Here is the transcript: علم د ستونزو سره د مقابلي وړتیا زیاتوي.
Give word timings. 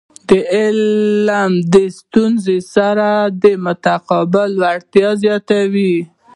علم 0.57 1.51
د 1.73 1.75
ستونزو 1.97 2.57
سره 2.75 3.09
د 3.43 3.45
مقابلي 3.65 4.55
وړتیا 4.63 5.09
زیاتوي. 5.23 5.95